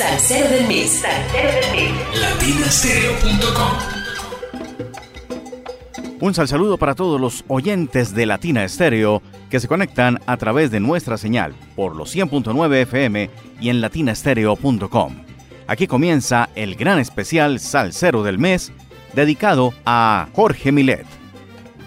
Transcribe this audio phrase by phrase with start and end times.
[0.00, 0.92] Salsero del mes.
[0.92, 1.92] Salsero del mes.
[2.18, 3.72] Latinastereo.com
[6.20, 10.70] Un sal saludo para todos los oyentes de Latina Estéreo que se conectan a través
[10.70, 13.28] de nuestra señal por los 100.9 FM
[13.60, 15.16] y en latinastereo.com.
[15.66, 18.72] Aquí comienza el gran especial Salsero del mes
[19.12, 21.04] dedicado a Jorge Milet.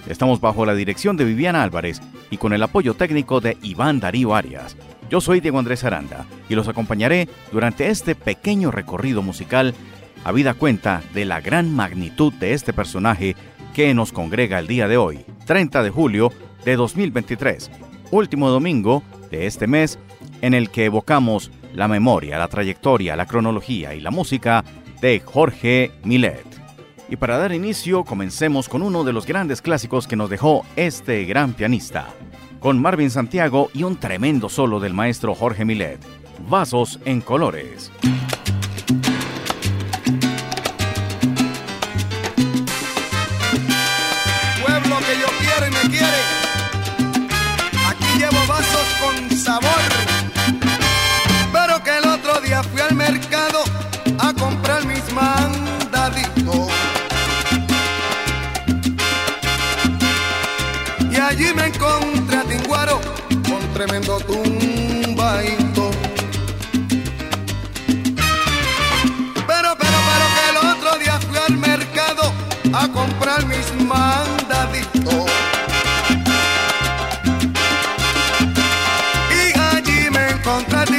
[0.07, 1.99] Estamos bajo la dirección de Viviana Álvarez
[2.29, 4.77] y con el apoyo técnico de Iván Darío Arias.
[5.09, 9.73] Yo soy Diego Andrés Aranda y los acompañaré durante este pequeño recorrido musical
[10.23, 13.35] habida cuenta de la gran magnitud de este personaje
[13.73, 16.31] que nos congrega el día de hoy, 30 de julio
[16.63, 17.69] de 2023,
[18.11, 19.99] último domingo de este mes
[20.41, 24.63] en el que evocamos la memoria, la trayectoria, la cronología y la música
[25.01, 26.45] de Jorge Milet.
[27.09, 31.25] Y para dar inicio, comencemos con uno de los grandes clásicos que nos dejó este
[31.25, 32.07] gran pianista,
[32.63, 35.99] con Marvin Santiago y un tremendo solo del maestro Jorge Milet,
[36.47, 37.91] Vasos en Colores.
[63.73, 65.89] Tremendo tumbaito.
[69.47, 72.31] Pero, pero, pero que el otro día fui al mercado
[72.73, 75.25] a comprar mis mandaditos.
[79.31, 80.92] Y allí me encontré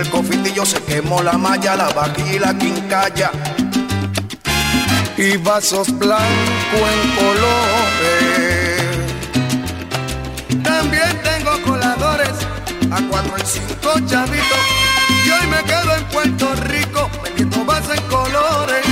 [0.00, 3.30] el cofitillo, se quemó la malla, la vajilla quincalla.
[5.16, 8.80] Y vasos blancos en colores.
[10.62, 12.32] También tengo coladores
[12.90, 14.58] a cuatro y cinco chavitos.
[15.26, 18.86] Y hoy me quedo en Puerto Rico vendiendo vasos en colores.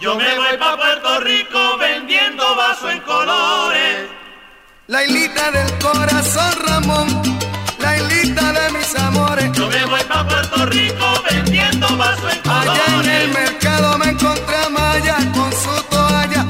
[0.00, 4.08] Yo me voy pa' Puerto Rico vendiendo vaso en colores.
[4.86, 7.22] La hilita del corazón Ramón,
[8.60, 9.52] de mis amores.
[9.52, 12.70] Yo me voy pa' Puerto Rico vendiendo vaso en colores.
[12.70, 16.46] Allá en el mercado me encontré a Maya con su toalla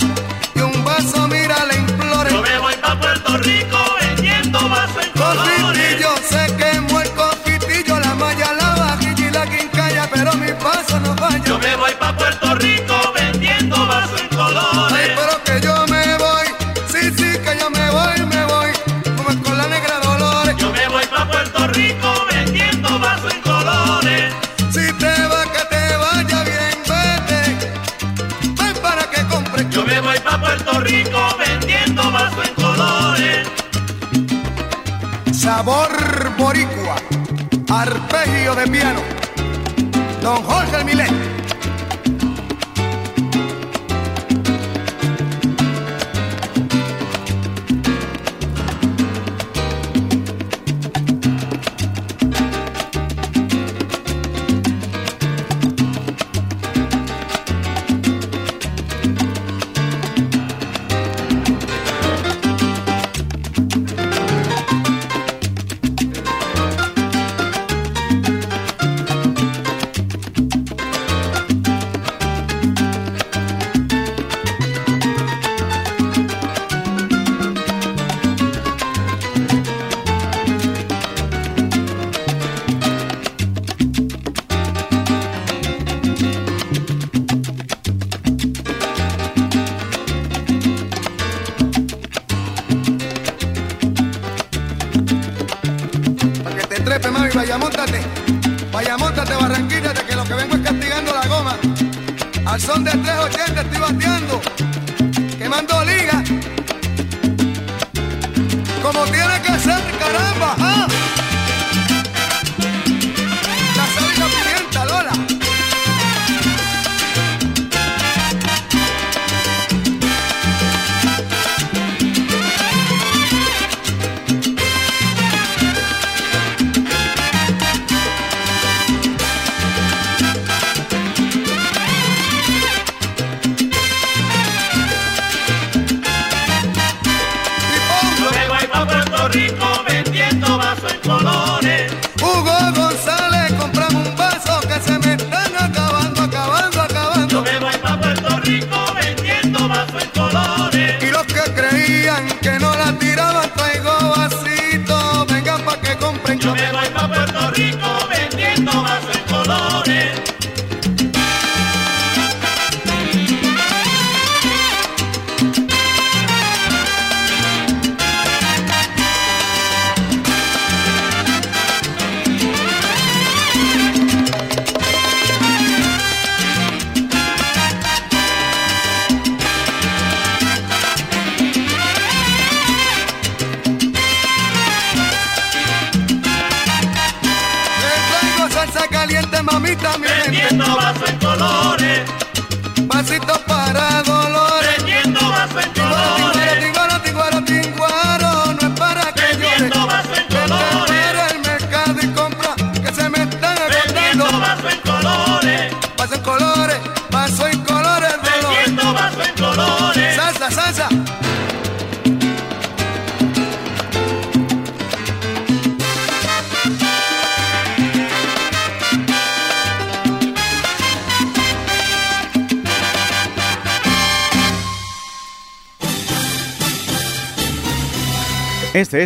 [0.55, 2.31] y un vaso, mira, le implore.
[2.31, 5.63] Yo me voy pa' Puerto Rico vendiendo vaso en colores.
[5.63, 11.01] Cofitillo, se quemó el cofitillo, la malla, la vajilla y la quincalla, pero mi paso
[11.01, 11.45] no falla.
[11.45, 12.70] Yo me voy pa' Puerto Rico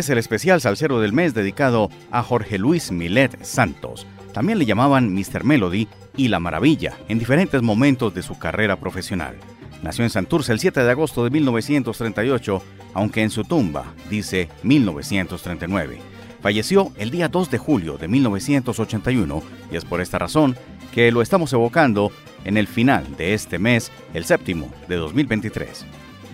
[0.05, 4.05] es el especial salsero del mes dedicado a Jorge Luis Milet Santos.
[4.33, 5.43] También le llamaban Mr.
[5.43, 9.35] Melody y La Maravilla en diferentes momentos de su carrera profesional.
[9.81, 12.61] Nació en Santurce el 7 de agosto de 1938,
[12.93, 15.97] aunque en su tumba dice 1939.
[16.39, 19.41] Falleció el día 2 de julio de 1981
[19.71, 20.55] y es por esta razón
[20.93, 22.11] que lo estamos evocando
[22.43, 25.83] en el final de este mes, el séptimo de 2023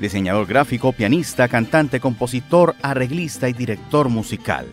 [0.01, 4.67] diseñador gráfico, pianista, cantante, compositor, arreglista y director musical.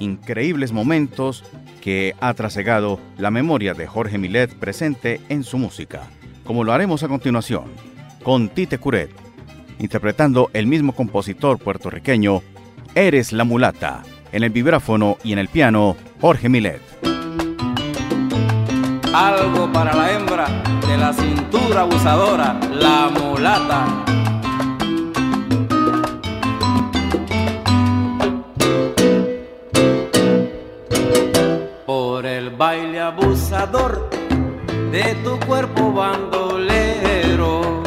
[0.00, 1.44] Increíbles momentos
[1.80, 6.02] que ha trasegado la memoria de Jorge Milet presente en su música,
[6.44, 7.64] como lo haremos a continuación,
[8.22, 9.10] con Tite Curet,
[9.78, 12.42] interpretando el mismo compositor puertorriqueño,
[12.94, 14.02] Eres la mulata,
[14.32, 16.80] en el vibráfono y en el piano, Jorge Milet.
[19.12, 20.46] Algo para la hembra
[20.86, 24.25] de la cintura abusadora, la mulata.
[32.58, 34.08] Baile abusador
[34.90, 37.82] de tu cuerpo bandolero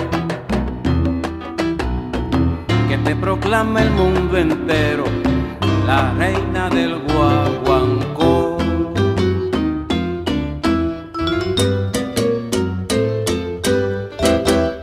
[2.87, 5.05] que te proclama el mundo entero
[5.87, 8.57] la reina del guaguancó.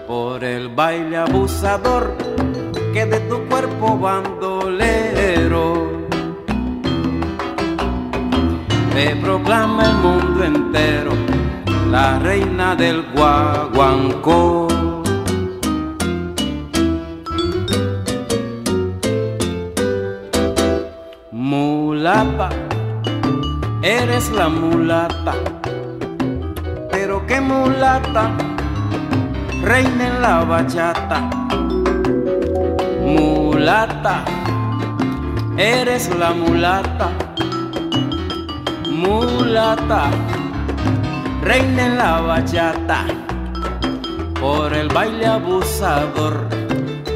[0.08, 2.16] Por el baile abusador
[2.92, 5.15] que de tu cuerpo bandolero
[8.96, 11.12] te proclama el mundo entero
[11.90, 14.68] la reina del guaguancó.
[21.30, 22.48] Mulata,
[23.82, 25.34] eres la mulata,
[26.90, 28.30] pero qué mulata,
[29.62, 31.20] reina en la bachata.
[33.04, 34.24] Mulata,
[35.58, 37.25] eres la mulata
[38.96, 40.10] mulata,
[41.42, 43.04] reina en la bachata,
[44.40, 46.48] por el baile abusador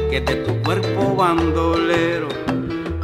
[0.09, 2.27] que de tu cuerpo bandolero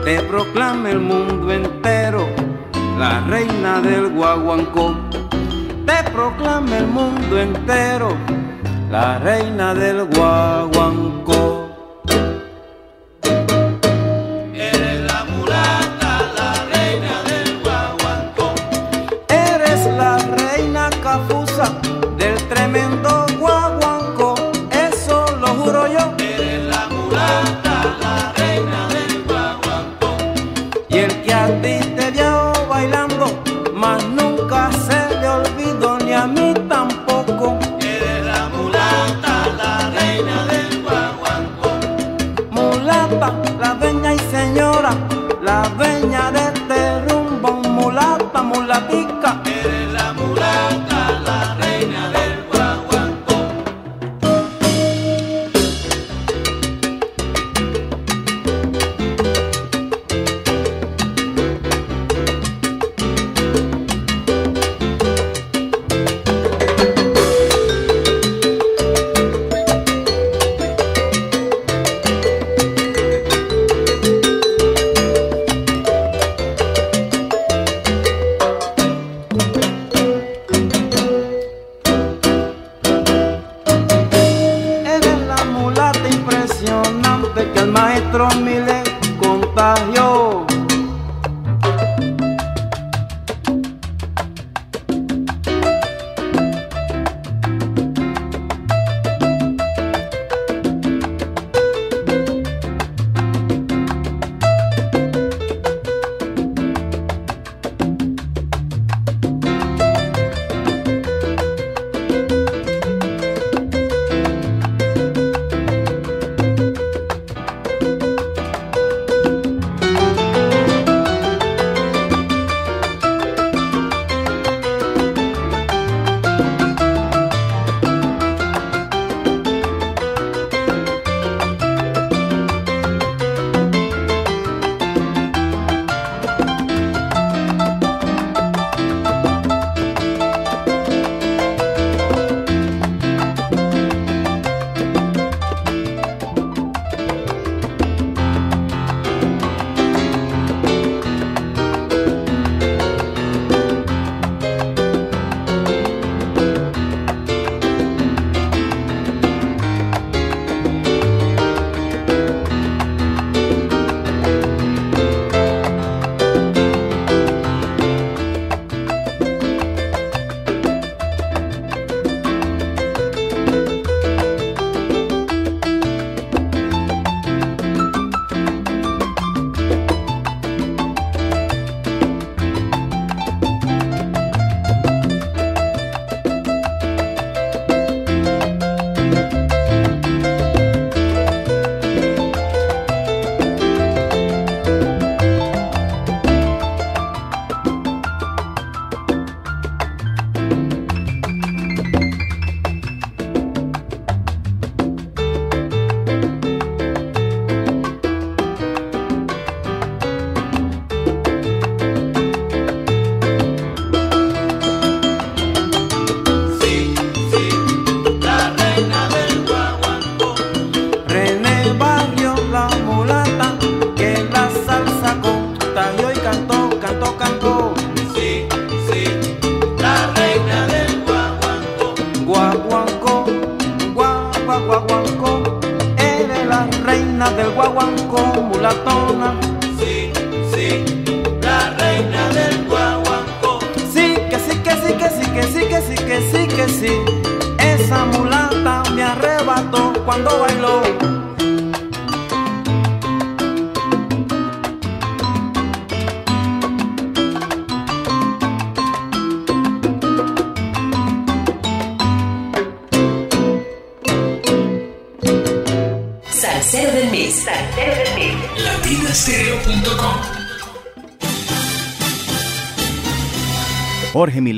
[0.03, 2.27] te proclama el mundo entero,
[2.99, 4.95] la reina del guaguancó,
[5.85, 8.09] te proclama el mundo entero,
[8.91, 11.46] la reina del guaguancó.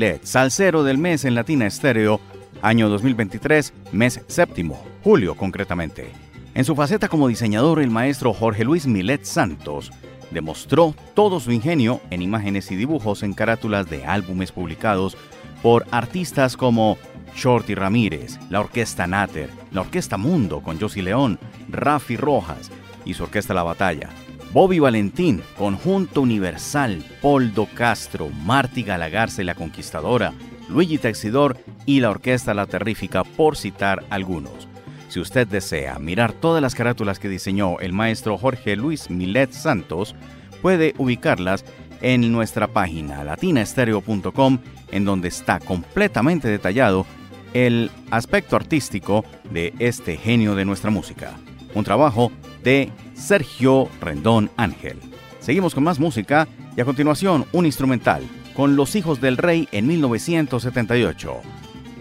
[0.00, 2.22] Milet, salsero del mes en Latina Estéreo,
[2.62, 6.10] año 2023, mes séptimo, julio concretamente.
[6.54, 9.92] En su faceta como diseñador, el maestro Jorge Luis Milet Santos
[10.30, 15.18] demostró todo su ingenio en imágenes y dibujos en carátulas de álbumes publicados
[15.62, 16.96] por artistas como
[17.36, 21.38] Shorty Ramírez, la Orquesta Nater, la Orquesta Mundo con Josie León,
[21.68, 22.70] Rafi Rojas
[23.04, 24.08] y su Orquesta La Batalla,
[24.52, 30.32] Bobby Valentín, Conjunto Universal, Poldo Castro, Marty Galagarce la Conquistadora,
[30.68, 34.68] Luigi Texidor y la Orquesta La Terrífica, por citar algunos.
[35.08, 40.16] Si usted desea mirar todas las carátulas que diseñó el maestro Jorge Luis Milet Santos,
[40.62, 41.64] puede ubicarlas
[42.00, 44.58] en nuestra página latinaestereo.com,
[44.90, 47.06] en donde está completamente detallado
[47.54, 51.34] el aspecto artístico de este genio de nuestra música.
[51.74, 52.32] Un trabajo
[52.64, 52.90] de
[53.20, 54.98] Sergio Rendón Ángel.
[55.38, 58.22] Seguimos con más música y a continuación un instrumental
[58.54, 61.40] con Los Hijos del Rey en 1978.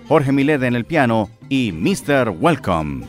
[0.08, 2.34] Jorge Milet en el piano y Mr.
[2.40, 3.06] Welcome.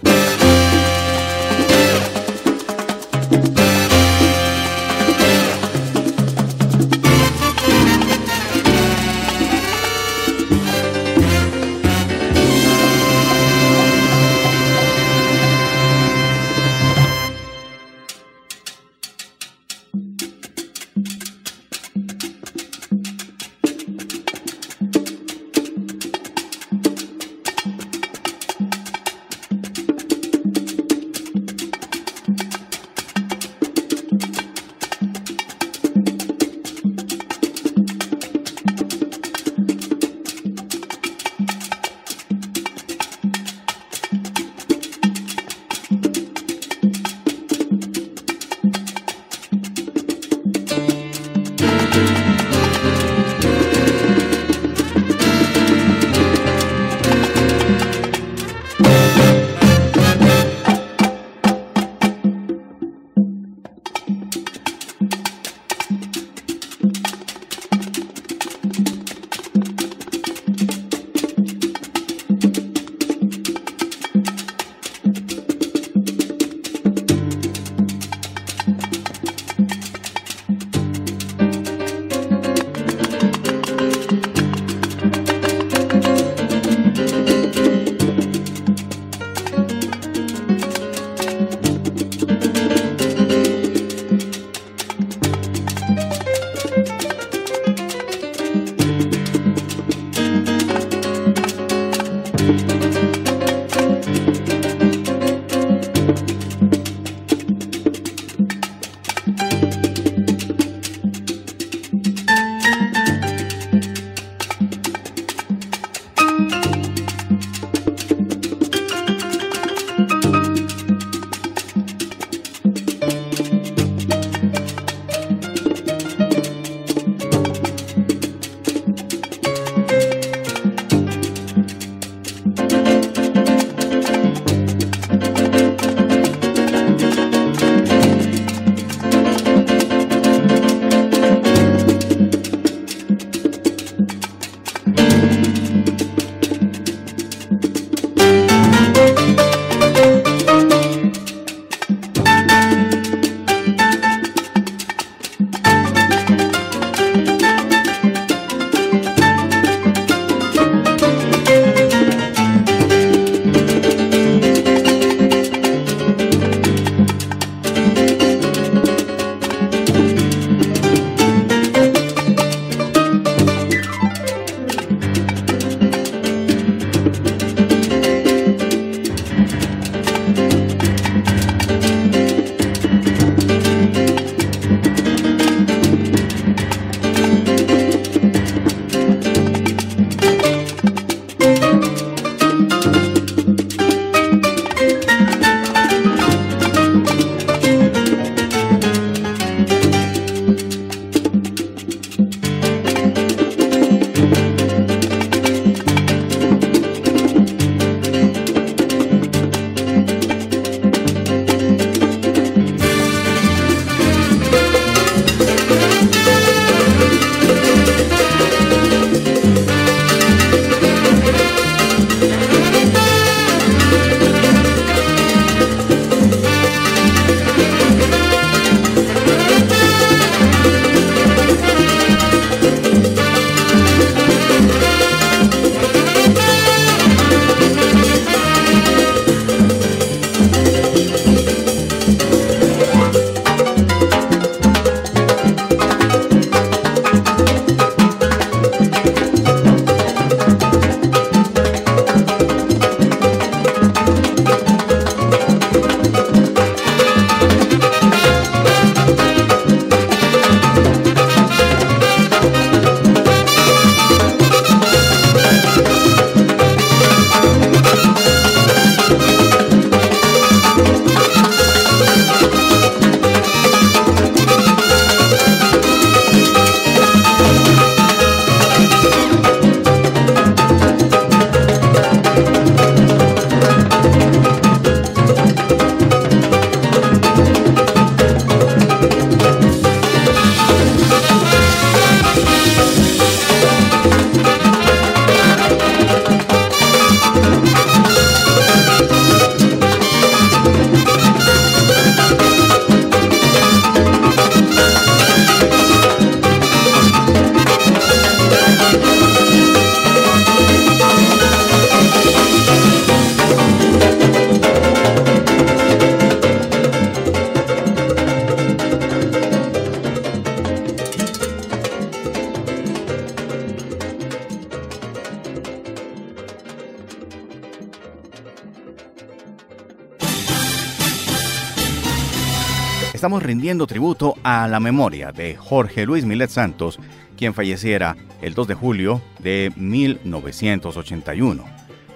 [333.51, 337.01] Rindiendo tributo a la memoria de Jorge Luis Milet Santos,
[337.37, 341.65] quien falleciera el 2 de julio de 1981.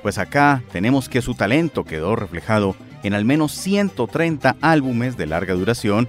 [0.00, 5.54] Pues acá tenemos que su talento quedó reflejado en al menos 130 álbumes de larga
[5.54, 6.06] duración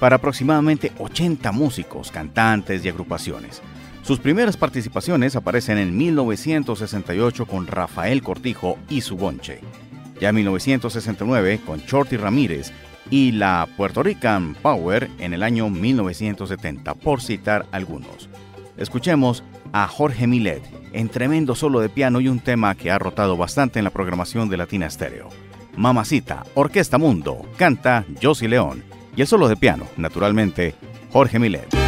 [0.00, 3.60] para aproximadamente 80 músicos, cantantes y agrupaciones.
[4.02, 9.60] Sus primeras participaciones aparecen en 1968 con Rafael Cortijo y su bonche.
[10.18, 12.72] Ya en 1969 con Shorty Ramírez
[13.12, 18.30] y la Puerto Rican Power en el año 1970, por citar algunos.
[18.78, 20.62] Escuchemos a Jorge Milet
[20.94, 24.48] en tremendo solo de piano y un tema que ha rotado bastante en la programación
[24.48, 25.28] de Latina Stereo.
[25.76, 28.82] Mamacita, Orquesta Mundo, canta Josie León
[29.14, 30.74] y el solo de piano, naturalmente,
[31.10, 31.81] Jorge Milet.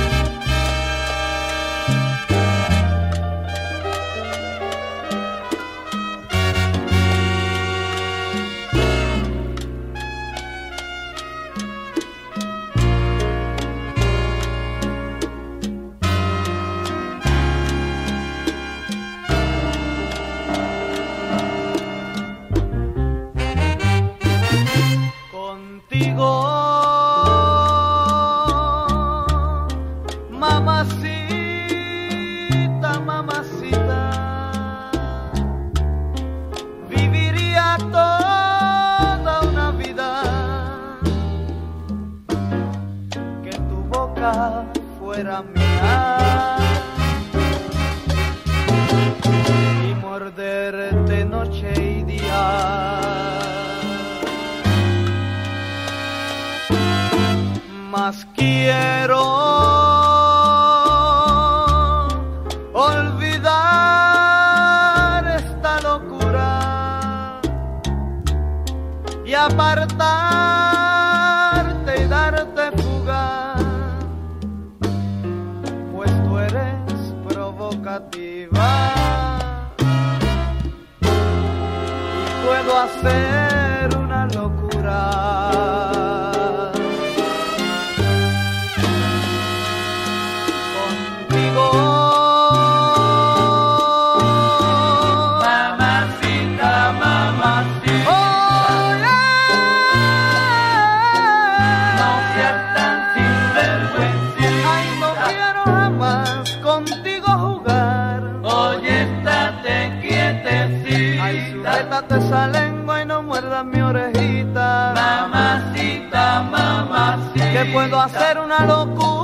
[117.75, 119.24] Puedo hacer una locura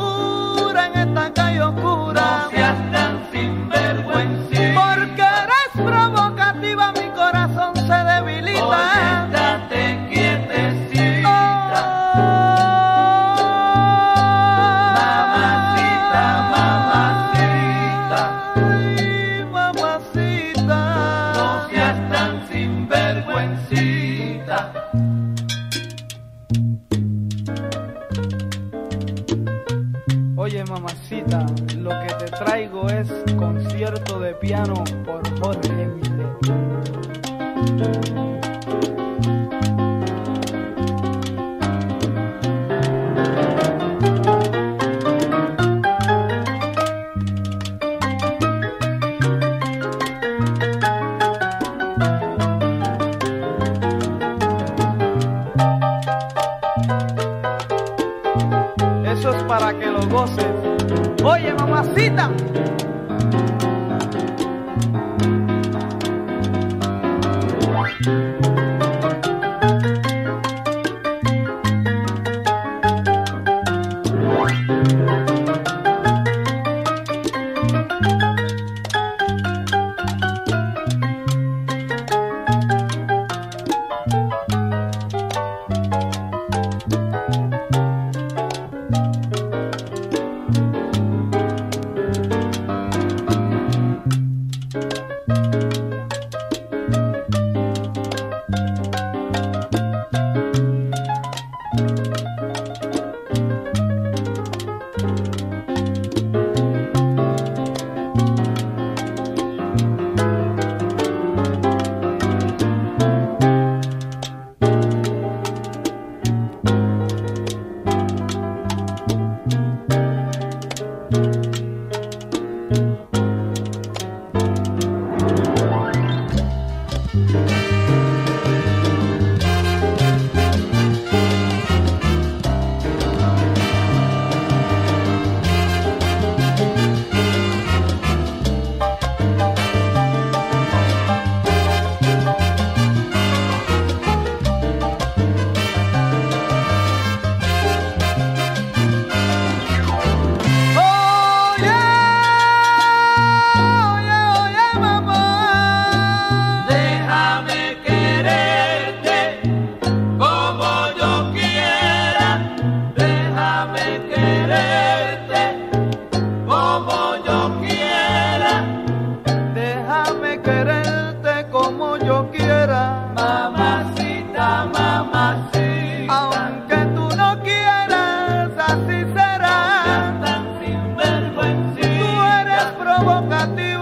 [183.30, 183.79] that the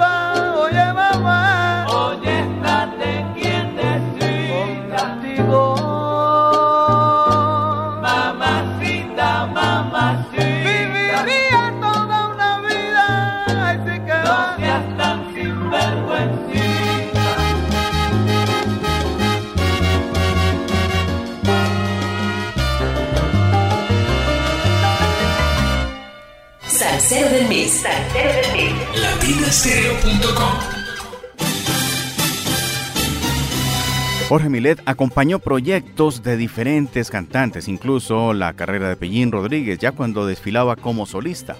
[34.28, 40.26] Jorge Milet acompañó proyectos de diferentes cantantes, incluso la carrera de Pellín Rodríguez, ya cuando
[40.26, 41.56] desfilaba como solista,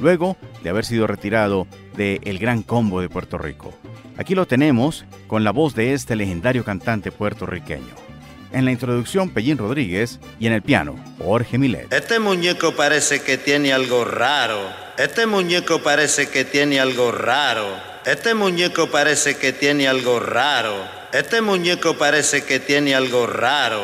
[0.00, 3.72] luego de haber sido retirado de El Gran Combo de Puerto Rico.
[4.16, 8.07] Aquí lo tenemos con la voz de este legendario cantante puertorriqueño.
[8.52, 11.92] En la introducción, Pellín Rodríguez y en el piano, Jorge Milet.
[11.92, 14.58] Este muñeco parece que tiene algo raro.
[14.96, 17.66] Este muñeco parece que tiene algo raro.
[18.06, 20.74] Este muñeco parece que tiene algo raro.
[21.12, 23.82] Este muñeco parece que tiene algo raro.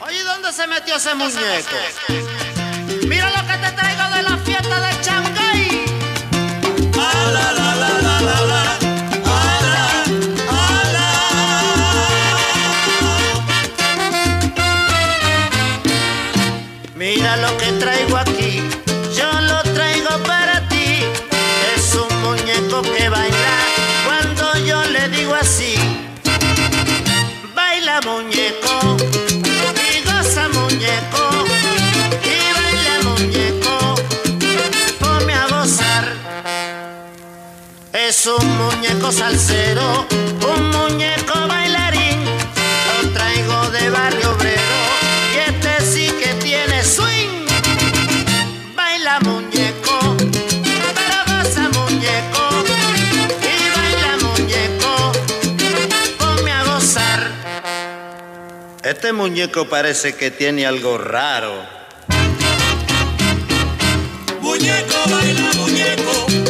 [0.00, 1.76] Oye, ¿dónde se metió ese muñeco?
[3.08, 5.84] Mira lo que te traigo de la fiesta de Shanghai.
[38.26, 40.04] Es un muñeco salsero,
[40.52, 44.78] un muñeco bailarín, lo traigo de barrio obrero,
[45.32, 47.46] y este sí que tiene swing,
[48.74, 50.16] baila muñeco.
[58.82, 61.54] Este muñeco parece que tiene algo raro.
[64.40, 66.26] Muñeco baila muñeco.
[66.28, 66.45] muñeco?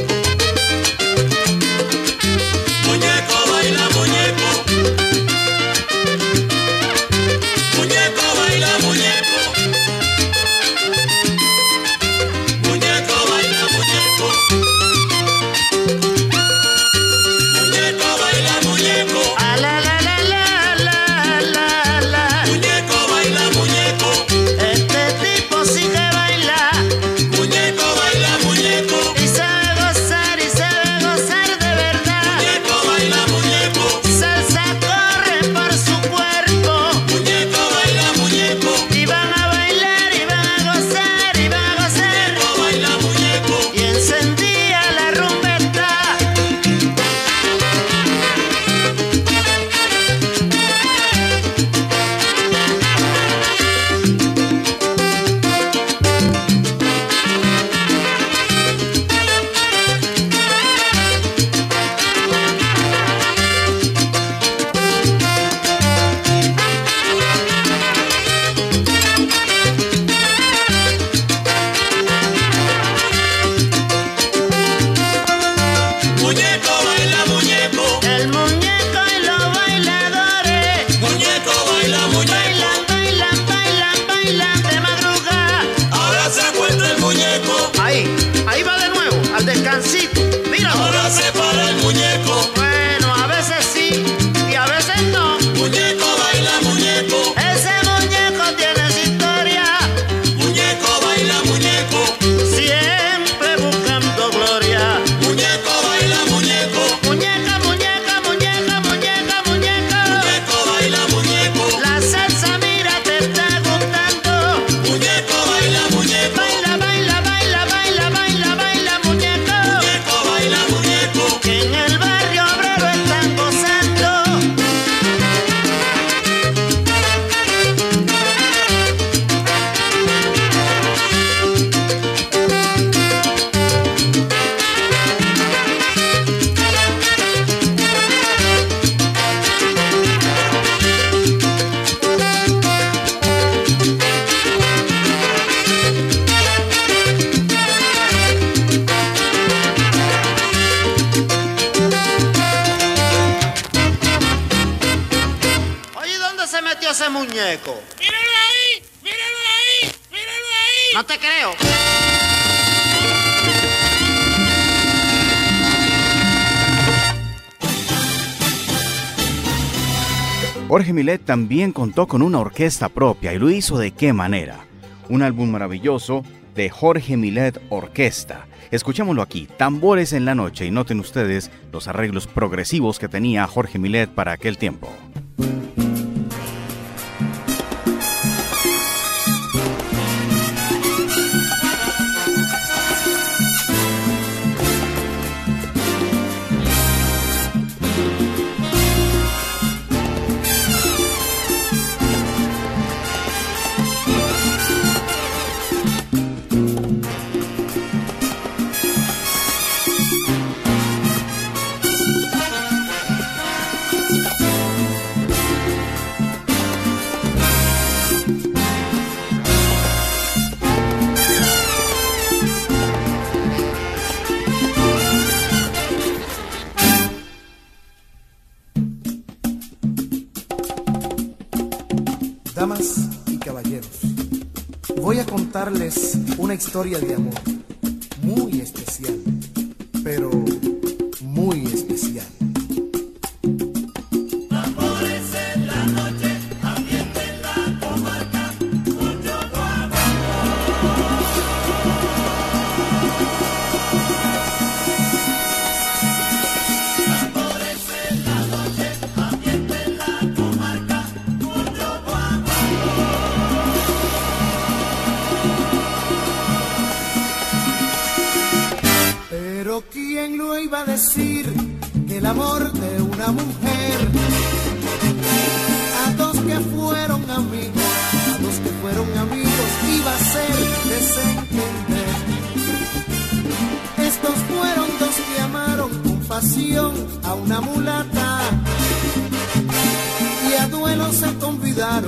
[171.07, 174.67] Milet también contó con una orquesta propia y lo hizo de qué manera.
[175.09, 176.25] Un álbum maravilloso
[176.57, 178.49] de Jorge Milet Orquesta.
[178.73, 183.79] Escuchémoslo aquí, Tambores en la Noche, y noten ustedes los arreglos progresivos que tenía Jorge
[183.79, 184.89] Milet para aquel tiempo.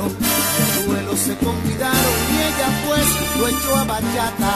[0.06, 3.06] el duelo se convidaron y ella pues
[3.38, 4.54] lo echó a bachata.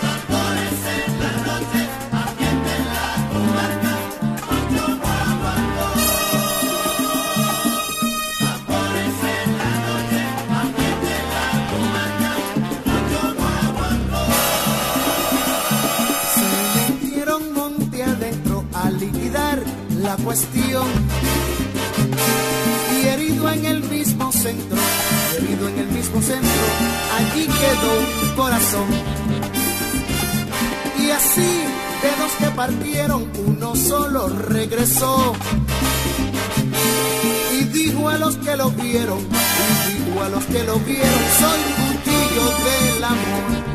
[0.00, 3.92] Tambores en la noche, ambiente en la comarca,
[4.48, 5.88] Pancho Guaguancó.
[8.40, 10.20] Tambores en la noche,
[10.60, 12.30] ambiente en la comarca,
[12.84, 14.22] Pancho Guaguancó.
[16.34, 16.46] Se
[16.92, 19.62] metieron monte adentro a liquidar
[20.02, 21.03] la cuestión
[23.24, 24.76] Bebido en el mismo centro,
[25.32, 26.50] bebido en el mismo centro,
[27.16, 28.86] allí quedó un corazón.
[30.98, 31.40] Y así,
[32.02, 35.32] de los que partieron, uno solo regresó.
[37.58, 41.60] Y dijo a los que lo vieron, y dijo a los que lo vieron, soy
[41.88, 43.73] un del amor.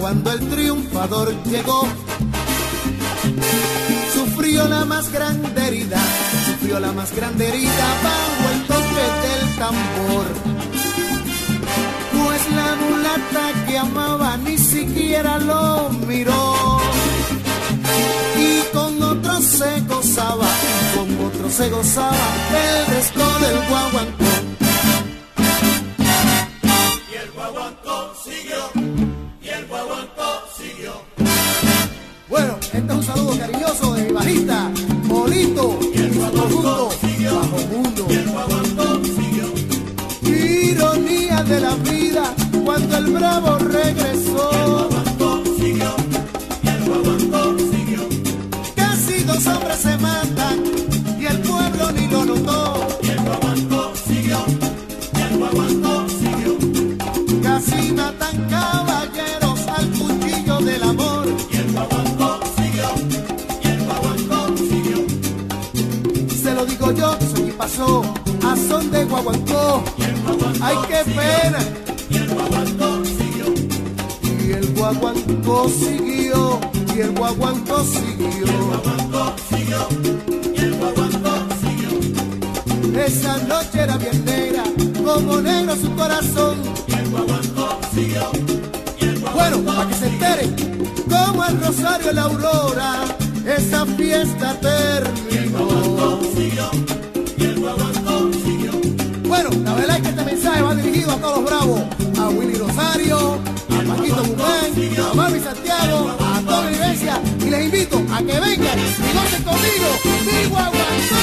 [0.00, 1.86] Cuando el triunfador llegó.
[4.14, 6.00] Sufrió la más grande herida,
[6.46, 10.26] sufrió la más grande herida bajo el toque del tambor.
[12.12, 16.80] Pues la mulata que amaba ni siquiera lo miró.
[18.38, 20.48] Y con otro se gozaba,
[20.96, 22.16] con otro se gozaba
[22.64, 23.60] el resto del
[32.80, 34.70] Este es un saludo cariñoso de mi bajista,
[35.06, 38.06] Polito, y el bajo mundo.
[38.08, 38.26] Y el
[40.70, 44.88] Ironía de la vida, cuando el bravo regresó.
[45.18, 45.94] Y el siguió,
[46.62, 46.80] y el
[47.70, 48.08] siguió.
[48.74, 50.89] Casi dos hombres se matan.
[67.78, 69.84] a son de guaguancó.
[70.60, 71.58] Ay, qué pena.
[72.10, 73.54] Y el guaguancó siguió.
[74.24, 76.60] Y el guaguancó siguió.
[76.96, 78.48] Y el guaguancó siguió.
[80.52, 83.00] Y el guaguancó siguió.
[83.00, 84.64] Esa noche era bien negra,
[85.04, 86.58] como negro su corazón.
[86.88, 88.32] Y el guaguancó siguió.
[89.32, 90.56] Bueno, para que se enteren,
[91.08, 93.04] como el rosario y la aurora,
[93.46, 95.30] esa fiesta terminó.
[95.30, 96.99] Y el guaguancó siguió.
[101.08, 101.80] A todos los bravos,
[102.18, 108.02] a Willy Rosario, a Paquito Mujén, a Marvin Santiago, a toda iglesia, y les invito
[108.12, 109.88] a que vengan y gocen conmigo,
[110.26, 111.19] mi guaguancó.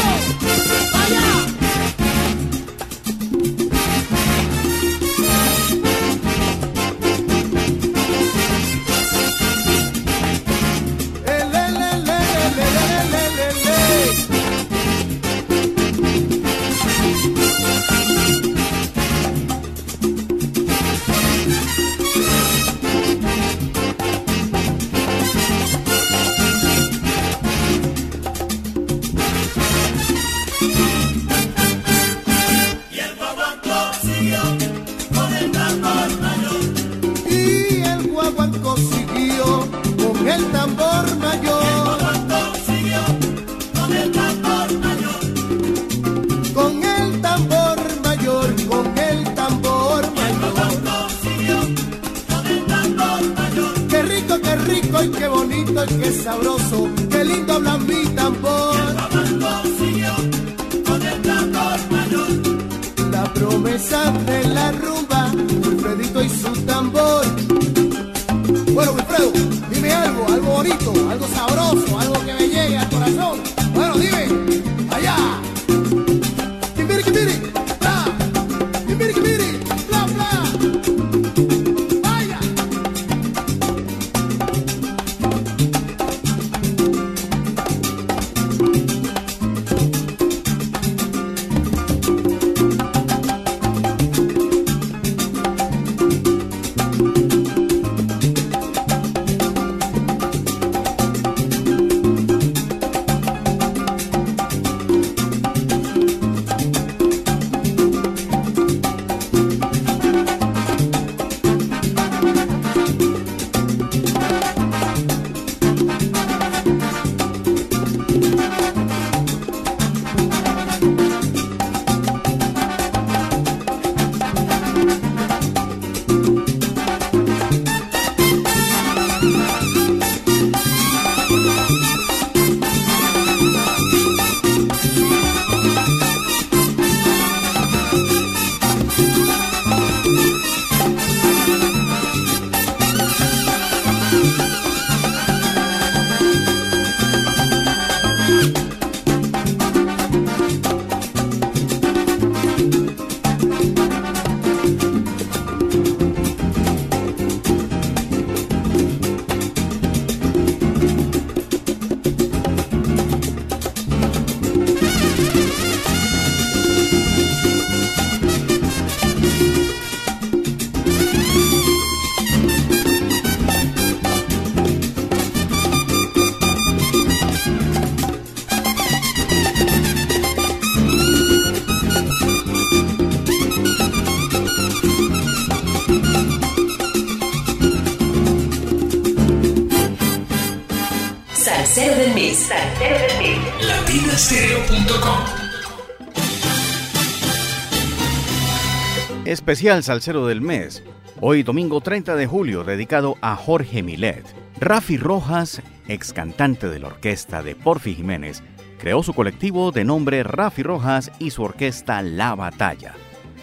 [199.48, 200.84] Especial Salcero del Mes,
[201.22, 204.26] hoy domingo 30 de julio, dedicado a Jorge Milet.
[204.60, 208.44] Rafi Rojas, ex cantante de la orquesta de Porfi Jiménez,
[208.78, 212.94] creó su colectivo de nombre Rafi Rojas y su orquesta La Batalla,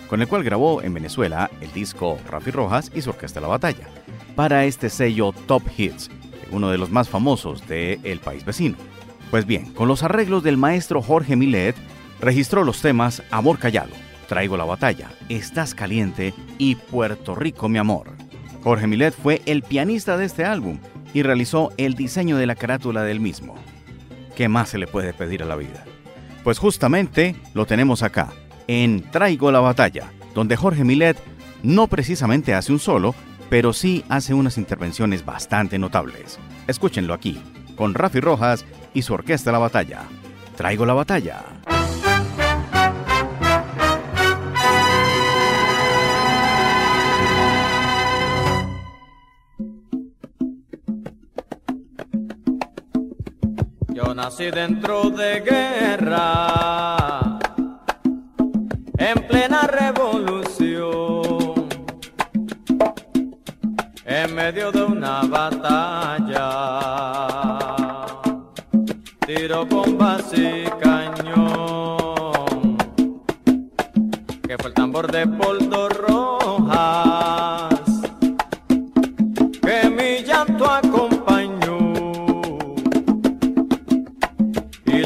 [0.07, 3.88] con el cual grabó en Venezuela el disco Rafi Rojas y su orquesta La Batalla,
[4.36, 6.11] para este sello Top Hits,
[6.50, 8.76] uno de los más famosos del el país vecino.
[9.30, 11.76] Pues bien, con los arreglos del maestro Jorge Milet,
[12.20, 18.12] registró los temas Amor Callado, Traigo la batalla, Estás caliente y Puerto Rico mi amor.
[18.62, 20.78] Jorge Milet fue el pianista de este álbum
[21.12, 23.54] y realizó el diseño de la carátula del mismo.
[24.34, 25.84] ¿Qué más se le puede pedir a la vida?
[26.42, 28.32] Pues justamente lo tenemos acá,
[28.66, 31.16] en Traigo la batalla, donde Jorge Milet
[31.62, 33.14] no precisamente hace un solo,
[33.48, 36.38] pero sí hace unas intervenciones bastante notables.
[36.66, 37.40] Escúchenlo aquí,
[37.76, 40.02] con Rafi Rojas y su orquesta La Batalla.
[40.56, 41.42] Traigo la batalla.
[54.14, 57.38] Nací dentro de guerra,
[58.96, 61.68] en plena revolución,
[64.04, 66.48] en medio de una batalla.
[69.26, 72.76] tiro bombas y cañón,
[74.46, 76.43] que fue el tambor de Poldo Rojas,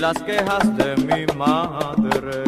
[0.00, 2.44] las quejas de mi madre,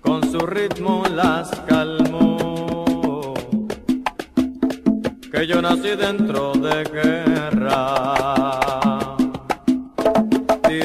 [0.00, 3.34] con su ritmo las calmó,
[5.32, 8.14] que yo nací dentro de guerra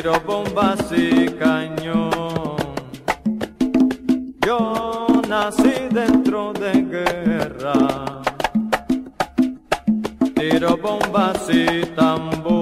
[0.02, 2.56] tiro bombas y cañón.
[4.46, 8.22] Yo nací dentro de guerra,
[10.36, 12.59] tiro bombas y tambor.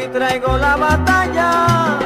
[0.00, 1.99] aquí traigo la batalla.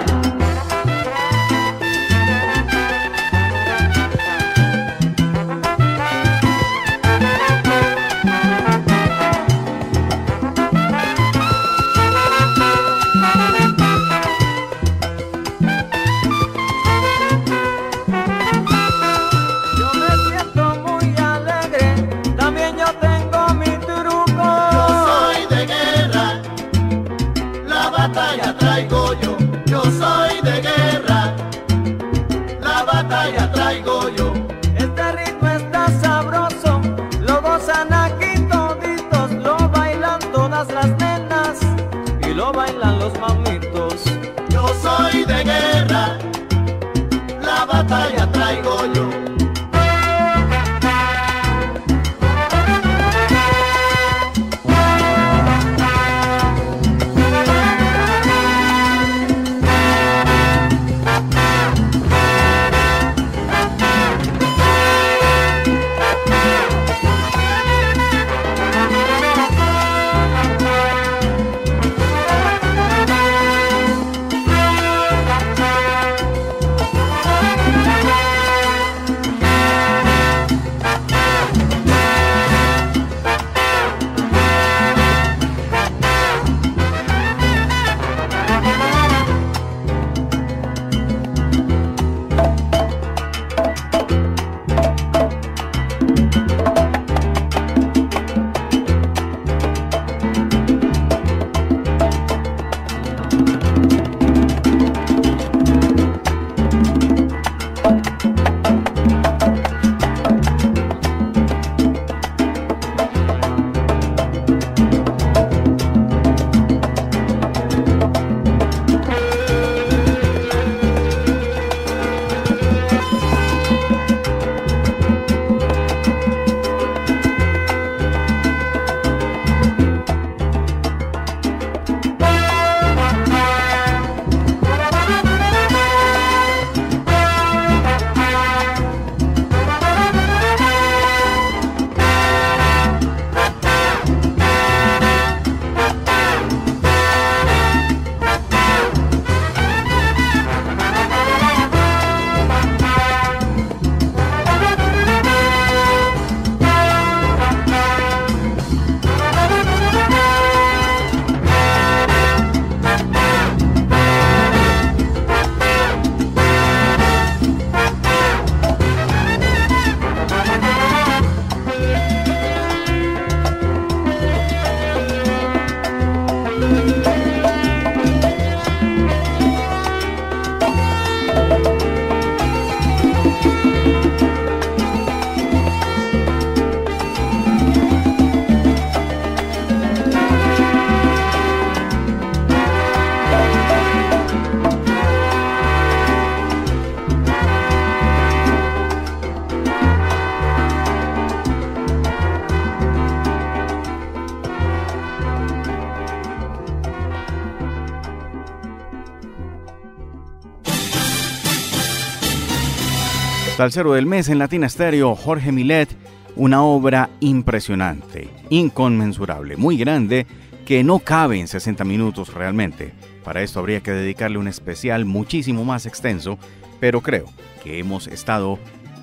[213.65, 215.89] Salsero del mes en Latina Stereo, Jorge Milet,
[216.37, 220.27] una obra impresionante, inconmensurable, muy grande,
[220.67, 222.93] que no cabe en 60 minutos realmente.
[223.25, 226.39] Para esto habría que dedicarle un especial muchísimo más extenso,
[226.79, 227.25] pero creo
[227.63, 228.59] que hemos estado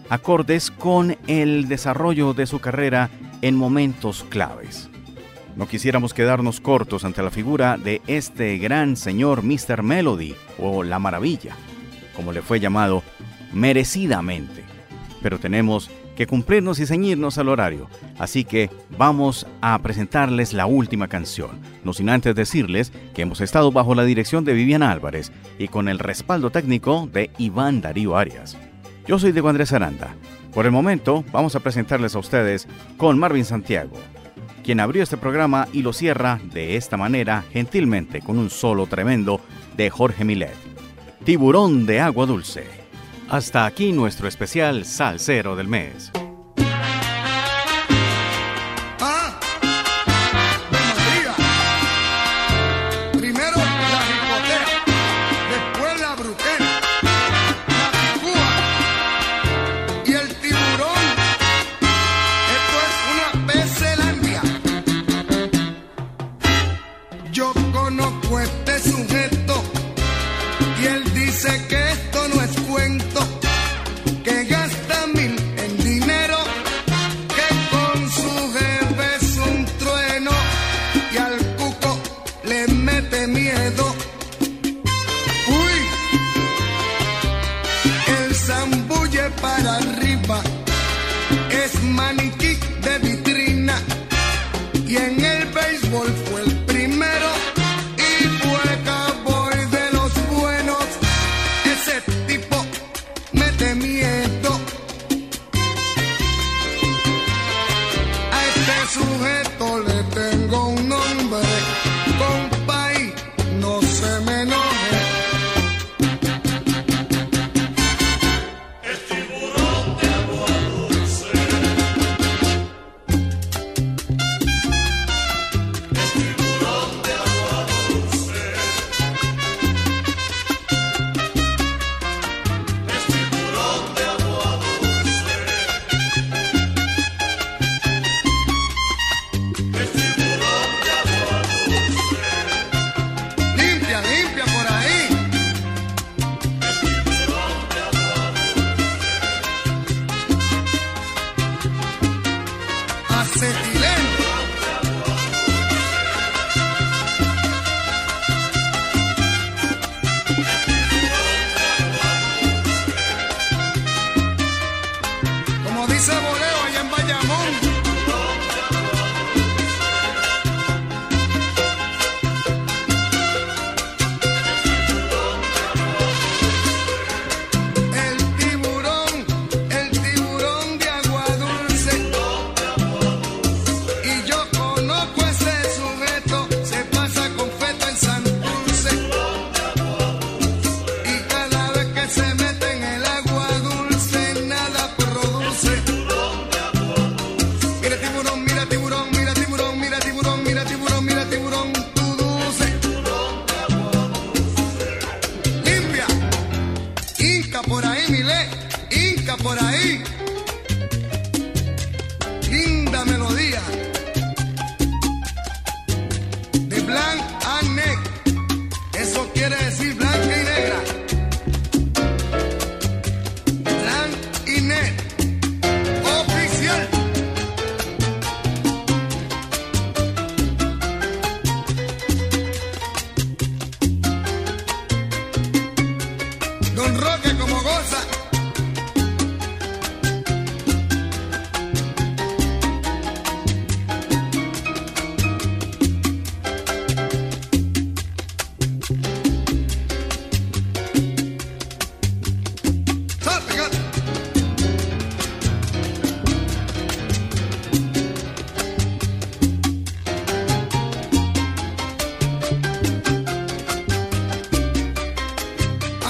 [0.09, 3.09] acordes con el desarrollo de su carrera
[3.41, 4.91] en momentos claves.
[5.55, 9.82] No quisiéramos quedarnos cortos ante la figura de este gran señor Mr.
[9.82, 11.55] Melody o La Maravilla,
[12.16, 13.01] como le fue llamado
[13.54, 14.64] merecidamente.
[15.22, 17.88] Pero tenemos que cumplirnos y ceñirnos al horario,
[18.20, 21.52] así que vamos a presentarles la última canción,
[21.84, 25.88] no sin antes decirles que hemos estado bajo la dirección de Viviana Álvarez y con
[25.88, 28.58] el respaldo técnico de Iván Darío Arias.
[29.08, 30.16] Yo soy Diego Andrés Aranda.
[30.54, 33.95] Por el momento vamos a presentarles a ustedes con Marvin Santiago,
[34.64, 39.41] quien abrió este programa y lo cierra de esta manera gentilmente con un solo tremendo
[39.78, 40.56] de Jorge Milet.
[41.24, 42.81] Tiburón de agua dulce.
[43.32, 46.12] Hasta aquí nuestro especial Salsero del Mes.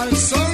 [0.01, 0.50] Al son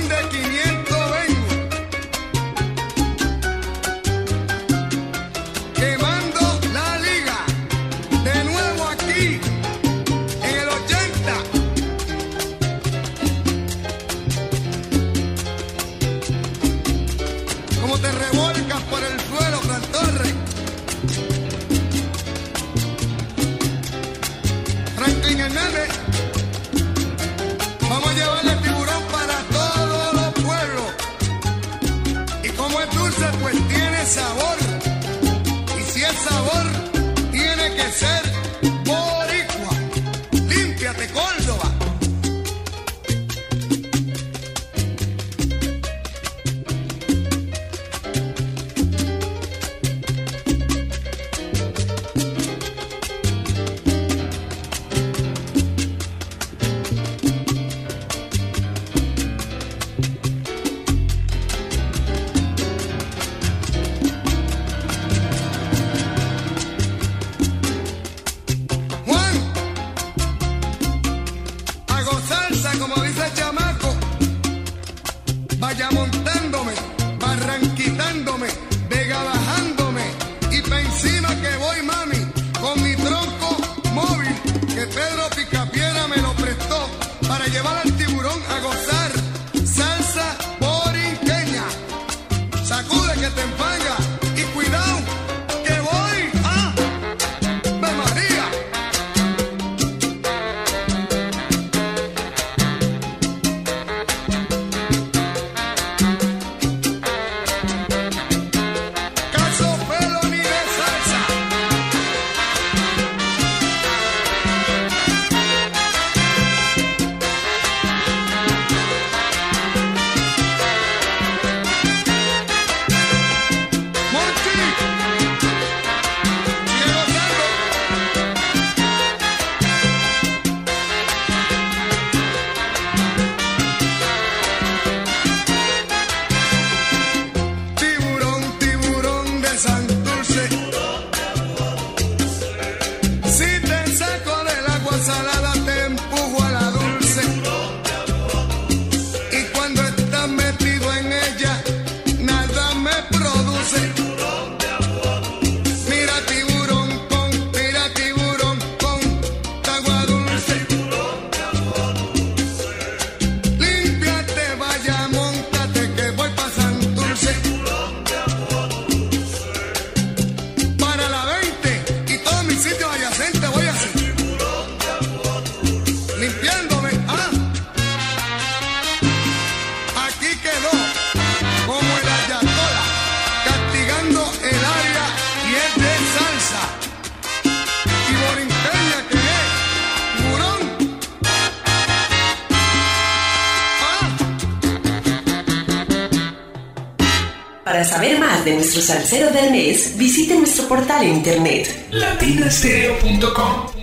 [198.88, 203.76] salsero del mes, visite nuestro portal internet latinastereo.com.